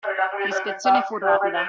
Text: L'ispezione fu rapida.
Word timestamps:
L'ispezione 0.43 1.03
fu 1.03 1.19
rapida. 1.19 1.59